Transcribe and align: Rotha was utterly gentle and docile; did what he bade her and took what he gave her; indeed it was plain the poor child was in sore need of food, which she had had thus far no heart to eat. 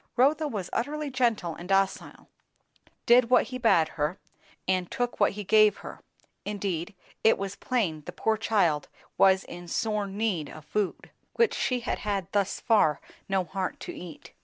Rotha 0.15 0.47
was 0.47 0.71
utterly 0.73 1.11
gentle 1.11 1.53
and 1.53 1.69
docile; 1.69 2.27
did 3.05 3.29
what 3.29 3.49
he 3.49 3.59
bade 3.59 3.89
her 3.89 4.17
and 4.67 4.89
took 4.89 5.19
what 5.19 5.33
he 5.33 5.43
gave 5.43 5.77
her; 5.85 5.99
indeed 6.43 6.95
it 7.23 7.37
was 7.37 7.55
plain 7.55 8.01
the 8.07 8.11
poor 8.11 8.35
child 8.35 8.87
was 9.15 9.43
in 9.43 9.67
sore 9.67 10.07
need 10.07 10.49
of 10.49 10.65
food, 10.65 11.11
which 11.35 11.53
she 11.53 11.81
had 11.81 11.99
had 11.99 12.31
thus 12.31 12.59
far 12.59 12.99
no 13.29 13.43
heart 13.43 13.79
to 13.81 13.91
eat. 13.93 14.33